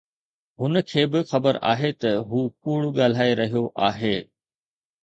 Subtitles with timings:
[0.59, 4.17] هن کي به خبر آهي ته هو ڪوڙ ڳالهائي رهيو آهي